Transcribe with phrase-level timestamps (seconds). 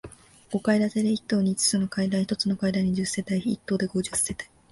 [0.51, 4.47] 五階建てで、一棟に五つの階段、一つの階段に十世帯、一棟で五十世帯。